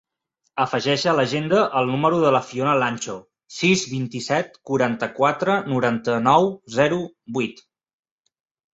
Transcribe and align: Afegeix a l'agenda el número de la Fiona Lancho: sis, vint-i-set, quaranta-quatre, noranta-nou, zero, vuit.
Afegeix 0.63 1.03
a 1.11 1.11
l'agenda 1.19 1.59
el 1.81 1.91
número 1.95 2.21
de 2.23 2.31
la 2.37 2.41
Fiona 2.47 2.73
Lancho: 2.85 3.19
sis, 3.59 3.85
vint-i-set, 3.93 4.59
quaranta-quatre, 4.73 5.61
noranta-nou, 5.77 6.53
zero, 6.83 7.03
vuit. 7.41 7.67